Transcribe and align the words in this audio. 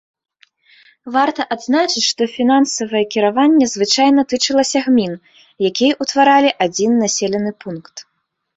Варта 1.17 1.41
адзначыць, 1.55 2.03
што 2.11 2.21
фінансавае 2.37 3.03
кіраванне 3.17 3.65
звычайна 3.75 4.21
тычылася 4.35 4.79
гмін, 4.89 5.13
якія 5.71 5.93
ўтваралі 6.03 6.51
адзін 6.69 6.91
населены 7.07 7.51
пункт. 7.65 7.95